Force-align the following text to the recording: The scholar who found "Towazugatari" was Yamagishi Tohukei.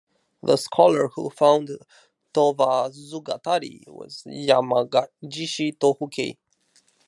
The 0.41 0.57
scholar 0.57 1.09
who 1.09 1.29
found 1.29 1.69
"Towazugatari" 2.33 3.87
was 3.87 4.23
Yamagishi 4.25 5.77
Tohukei. 5.77 6.37